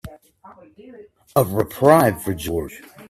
The 1.35 1.45
reprieve 1.45 2.23
for 2.23 2.33
George. 2.33 2.81